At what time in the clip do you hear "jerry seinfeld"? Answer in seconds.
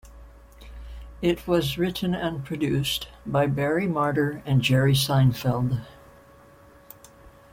4.63-5.85